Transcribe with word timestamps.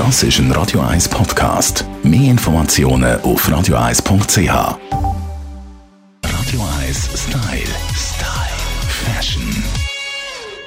Das 0.00 0.22
ist 0.22 0.38
ein 0.38 0.50
Radio 0.52 0.80
1 0.80 1.10
Podcast. 1.10 1.84
Mehr 2.02 2.30
Informationen 2.30 3.20
auf 3.20 3.46
radio1.ch. 3.46 4.48
Radio 6.24 6.60
1 6.80 7.10
Style. 7.14 7.74
Style. 7.94 8.56
Fashion. 8.88 9.42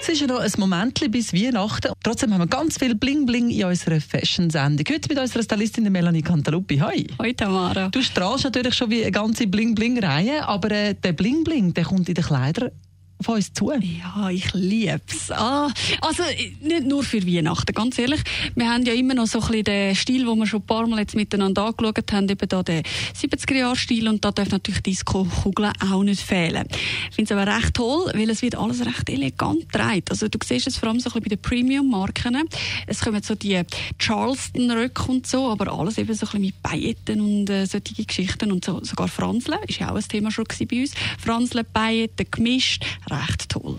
Es 0.00 0.08
ist 0.08 0.20
ja 0.20 0.26
noch 0.26 0.40
ein 0.40 0.50
Moment 0.58 1.08
bis 1.12 1.32
Weihnachten. 1.32 1.92
Trotzdem 2.02 2.34
haben 2.34 2.40
wir 2.40 2.48
ganz 2.48 2.76
viel 2.76 2.96
Bling-Bling 2.96 3.50
in 3.50 3.66
unserer 3.66 4.00
Fashion-Sendung. 4.00 4.84
Heute 4.92 5.08
mit 5.08 5.20
unserer 5.20 5.44
Stylistin 5.44 5.92
Melanie 5.92 6.22
Cantaluppi. 6.22 6.78
Hi. 6.78 7.06
Hoi 7.20 7.32
Tamara. 7.32 7.88
Du 7.90 8.02
strahlst 8.02 8.42
natürlich 8.42 8.74
schon 8.74 8.90
wie 8.90 9.02
eine 9.02 9.12
ganze 9.12 9.46
Bling-Bling-Reihe, 9.46 10.48
aber 10.48 10.72
äh, 10.72 10.94
der 10.94 11.12
Bling-Bling, 11.12 11.72
der 11.72 11.84
kommt 11.84 12.08
in 12.08 12.16
den 12.16 12.24
Kleidern 12.24 12.72
auf 13.20 13.28
uns 13.28 13.52
zu? 13.52 13.70
Ja, 13.70 14.30
ich 14.30 14.52
liebe 14.54 15.00
es. 15.08 15.30
Ah, 15.30 15.70
also 16.00 16.22
nicht 16.62 16.86
nur 16.86 17.02
für 17.02 17.24
Weihnachten, 17.26 17.72
ganz 17.74 17.98
ehrlich. 17.98 18.20
Wir 18.54 18.68
haben 18.68 18.84
ja 18.84 18.94
immer 18.94 19.14
noch 19.14 19.26
so 19.26 19.40
ein 19.40 19.46
bisschen 19.48 19.64
den 19.64 19.94
Stil, 19.94 20.24
den 20.24 20.38
wir 20.38 20.46
schon 20.46 20.60
ein 20.60 20.66
paar 20.66 20.86
Mal 20.86 21.00
jetzt 21.00 21.14
miteinander 21.14 21.66
angeschaut 21.66 22.12
haben, 22.12 22.28
eben 22.28 22.48
da 22.48 22.62
den 22.62 22.82
70er-Jahr-Stil 23.20 24.08
und 24.08 24.24
da 24.24 24.32
darf 24.32 24.50
natürlich 24.50 24.82
Disco-Kugeln 24.82 25.72
auch 25.90 26.02
nicht 26.02 26.22
fehlen. 26.22 26.66
Ich 27.10 27.16
finde 27.16 27.34
es 27.34 27.38
aber 27.38 27.54
recht 27.54 27.74
toll, 27.74 28.10
weil 28.14 28.30
es 28.30 28.42
wird 28.42 28.56
alles 28.56 28.84
recht 28.84 29.08
elegant 29.10 29.70
getragen. 29.70 30.02
Also 30.08 30.28
du 30.28 30.38
siehst 30.42 30.66
es 30.66 30.78
vor 30.78 30.88
allem 30.88 31.00
so 31.00 31.10
ein 31.10 31.20
bisschen 31.20 31.22
bei 31.22 31.28
den 31.36 31.42
Premium-Marken. 31.42 32.48
Es 32.86 33.00
kommen 33.00 33.22
so 33.22 33.34
die 33.34 33.60
Charleston-Röcke 33.98 35.12
und 35.12 35.26
so, 35.26 35.50
aber 35.50 35.72
alles 35.72 35.98
eben 35.98 36.14
so 36.14 36.26
ein 36.26 36.30
bisschen 36.30 36.40
mit 36.40 36.62
Pailletten 36.62 37.20
und 37.20 37.50
äh, 37.50 37.66
solche 37.66 38.02
Geschichten 38.04 38.50
und 38.50 38.64
so. 38.64 38.82
Sogar 38.82 39.08
Franseln, 39.08 39.58
ist 39.68 39.78
ja 39.78 39.90
auch 39.90 39.96
ein 39.96 40.08
Thema 40.08 40.30
schon 40.30 40.46
bei 40.70 40.80
uns. 40.80 40.92
Franseln, 41.18 41.66
Pailletten, 41.72 42.26
gemischt, 42.30 42.84
recht 43.10 43.48
toll. 43.48 43.78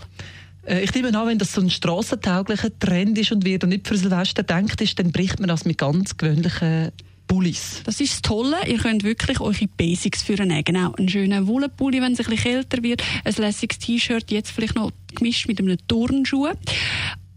Äh, 0.66 0.82
ich 0.82 0.94
nehme 0.94 1.16
an, 1.16 1.26
wenn 1.26 1.38
das 1.38 1.52
so 1.52 1.60
ein 1.60 1.70
strassentauglicher 1.70 2.76
Trend 2.78 3.18
ist 3.18 3.32
und 3.32 3.44
wird 3.44 3.64
und 3.64 3.70
nicht 3.70 3.88
für 3.88 3.96
Silvester 3.96 4.42
denkt 4.42 4.80
ist, 4.80 4.98
dann 4.98 5.12
bricht 5.12 5.40
man 5.40 5.48
das 5.48 5.64
mit 5.64 5.78
ganz 5.78 6.16
gewöhnlichen 6.16 6.92
Pullis. 7.26 7.82
Das 7.84 8.00
ist 8.00 8.12
das 8.12 8.22
Tolle. 8.22 8.56
Ihr 8.66 8.78
könnt 8.78 9.04
wirklich 9.04 9.40
eure 9.40 9.66
Basics 9.76 10.22
führen. 10.22 10.52
Genau. 10.64 10.92
Einen 10.92 11.08
schönen 11.08 11.46
Wollenpulli, 11.46 12.02
wenn 12.02 12.12
es 12.12 12.20
ein 12.20 12.26
bisschen 12.26 12.42
kälter 12.42 12.82
wird. 12.82 13.02
Ein 13.24 13.34
lässiges 13.34 13.78
T-Shirt, 13.78 14.30
jetzt 14.30 14.50
vielleicht 14.50 14.74
noch 14.74 14.90
gemischt 15.14 15.48
mit 15.48 15.60
einem 15.60 15.78
Turnschuh. 15.88 16.48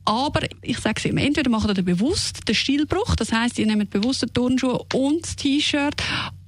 Aber 0.05 0.41
ich 0.61 0.77
sage 0.79 0.95
es 0.97 1.05
immer, 1.05 1.21
entweder 1.21 1.49
macht 1.49 1.75
ihr 1.75 1.83
bewusst 1.83 2.47
den 2.47 2.53
Stilbruch, 2.53 3.16
das 3.16 3.31
heißt, 3.31 3.57
ihr 3.57 3.66
nehmt 3.66 3.89
bewusst 3.89 4.21
den 4.21 4.33
Turnschuh 4.33 4.77
und 4.93 5.23
das 5.23 5.35
T-Shirt 5.35 5.95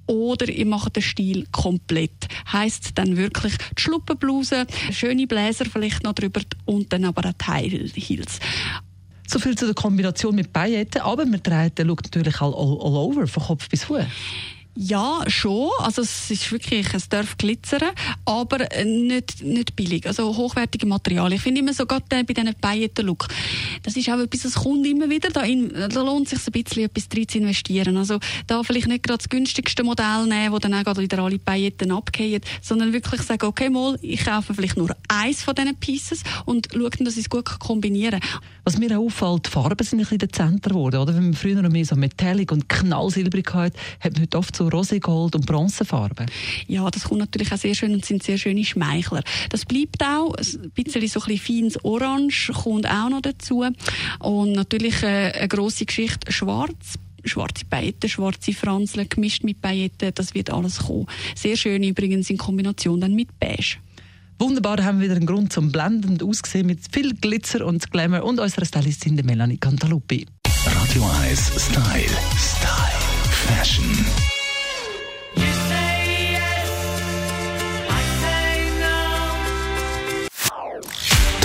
oder 0.08 0.50
ihr 0.50 0.66
macht 0.66 0.96
den 0.96 1.04
Stil 1.04 1.46
komplett. 1.52 2.28
Heißt 2.52 2.92
dann 2.96 3.18
wirklich 3.18 3.58
die 3.78 3.82
Schluppenbluse, 3.82 4.66
schöne 4.92 5.28
Bläser 5.28 5.66
vielleicht 5.66 6.04
noch 6.04 6.14
drüber 6.14 6.42
und 6.66 6.92
dann 6.92 7.06
aber 7.06 7.22
die 7.22 7.46
High 7.46 7.94
Heels. 7.96 8.40
So 9.28 9.40
viel 9.40 9.58
zu 9.58 9.66
der 9.66 9.76
Kombination 9.76 10.36
mit 10.36 10.54
Pailletten, 10.54 11.02
aber 11.02 11.26
man 11.26 11.44
trägt 11.44 11.80
Look 11.80 12.04
natürlich 12.04 12.40
all, 12.42 12.54
all, 12.54 12.80
all 12.82 12.96
over, 12.96 13.28
von 13.28 13.44
Kopf 13.44 13.68
bis 13.68 13.84
Fuß. 13.84 14.06
Ja, 14.80 15.24
schon. 15.26 15.72
Also 15.80 16.04
es 16.04 16.30
ist 16.30 16.52
wirklich, 16.52 16.94
es 16.94 17.10
darf 17.10 17.36
glitzern, 17.40 17.90
aber 18.26 18.60
nicht, 18.86 19.42
nicht 19.42 19.76
billig. 19.76 20.06
Also 20.06 20.38
hochwertige 20.38 20.86
Materialien. 20.86 21.38
Ich 21.38 21.42
finde 21.42 21.62
immer 21.62 21.74
so, 21.74 21.88
gerade 21.88 22.06
bei 22.10 22.22
diesen 22.22 22.54
Pailletten-Look, 22.54 23.28
das 23.82 23.96
ist 23.96 24.08
auch 24.08 24.20
etwas, 24.20 24.44
das 24.44 24.54
kommt 24.54 24.86
immer 24.86 25.10
wieder. 25.10 25.30
Da, 25.30 25.42
in, 25.42 25.74
da 25.74 26.04
lohnt 26.04 26.32
es 26.32 26.44
sich 26.44 26.48
ein 26.48 26.64
bisschen 26.64 26.84
etwas 26.86 27.10
drin 27.10 27.28
zu 27.28 27.40
investieren. 27.40 27.98
Also 27.98 28.20
da 28.46 28.62
vielleicht 28.62 28.88
nicht 28.88 29.02
gerade 29.02 29.18
das 29.18 29.30
günstigste 29.30 29.84
Modell 29.84 30.28
nehmen, 30.28 30.54
wo 30.54 30.60
dann 30.60 30.76
auch 30.76 30.84
gerade 30.84 31.02
wieder 31.02 31.24
alle 31.24 31.40
Pailletten 31.40 31.92
abgehen, 31.92 32.42
sondern 32.62 32.94
wirklich 32.94 33.24
sagen, 33.24 33.48
okay, 33.48 33.72
mal, 33.72 33.98
ich 34.04 34.24
kaufe 34.26 34.54
vielleicht 34.54 34.78
nur 34.78 34.96
eins 35.08 35.42
von 35.42 35.56
diesen 35.56 35.76
Pieces 35.78 36.22
und 36.46 36.68
schaue 36.72 36.92
dass 37.00 37.16
ich 37.16 37.26
es 37.26 37.30
gut 37.32 37.46
kombinieren 37.60 38.20
kann. 38.20 38.42
Was 38.64 38.78
mir 38.78 39.00
auch 39.00 39.06
auffällt, 39.06 39.48
die 39.48 39.50
Farben 39.50 39.84
sind 39.84 40.00
ein 40.00 40.04
bisschen 40.04 40.20
dezenter 40.20 40.70
geworden. 40.70 40.98
Oder? 40.98 41.16
Wenn 41.16 41.24
man 41.24 41.34
früher 41.34 41.62
noch 41.62 41.72
mehr 41.72 41.86
so 41.86 41.96
Metallic 41.96 42.52
und 42.52 42.70
Knallsilbrig 42.70 43.54
hatte, 43.54 43.80
hat 44.02 44.14
man 44.14 44.24
heute 44.24 44.38
oft 44.38 44.56
so 44.56 44.67
Roségold 44.68 45.36
und 45.36 45.46
Bronzefarben. 45.46 46.26
Ja, 46.68 46.90
das 46.90 47.06
kommt 47.06 47.20
natürlich 47.20 47.52
auch 47.52 47.58
sehr 47.58 47.76
schön 47.76 47.94
und 47.94 48.06
sind 48.06 48.24
sehr 48.24 48.38
schöne 48.38 48.64
Schmeichler. 48.64 49.24
Das 49.50 49.66
bleibt 49.66 50.04
auch, 50.04 50.36
ein 50.36 50.72
bisschen 50.72 51.08
so 51.08 51.20
ein 51.22 51.28
bisschen 51.28 51.38
feines 51.38 51.84
Orange 51.84 52.52
kommt 52.54 52.88
auch 52.88 53.10
noch 53.10 53.22
dazu. 53.22 53.66
Und 54.20 54.52
natürlich 54.54 55.04
äh, 55.04 55.32
eine 55.32 55.48
grosse 55.48 55.86
Geschichte, 55.86 56.32
schwarz 56.32 56.98
schwarze 57.26 57.66
Beete, 57.66 58.08
schwarze 58.08 58.54
Franseln, 58.54 59.10
gemischt 59.10 59.44
mit 59.44 59.62
Pailletten, 59.62 60.14
das 60.16 60.34
wird 60.34 60.50
alles 60.50 60.80
kommen. 60.80 61.08
Sehr 61.36 61.58
schön 61.58 61.84
übrigens 61.84 62.30
in 62.30 62.38
Kombination 62.38 63.02
dann 63.02 63.16
mit 63.16 63.38
Beige. 63.40 63.78
Wunderbar, 64.40 64.84
haben 64.84 65.00
wir 65.00 65.06
wieder 65.06 65.16
einen 65.16 65.26
Grund 65.26 65.52
zum 65.52 65.72
blendend 65.72 66.22
aussehen 66.22 66.68
mit 66.68 66.80
viel 66.92 67.16
Glitzer 67.16 67.66
und 67.66 67.92
Glamour 67.92 68.24
und 68.24 68.40
unserer 68.40 68.66
Stylistin 68.66 69.16
Melanie 69.26 69.58
Cantaluppi. 69.58 70.28
Radio 70.66 71.10
1 71.24 71.52
Style. 71.58 72.06
Style. 72.38 72.67